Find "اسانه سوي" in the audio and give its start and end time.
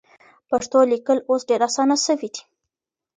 1.69-2.29